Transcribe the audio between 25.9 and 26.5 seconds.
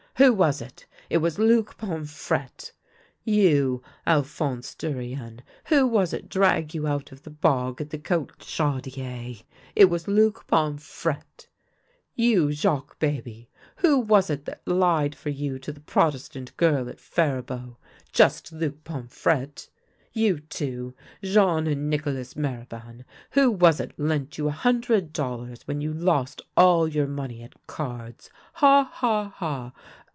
lost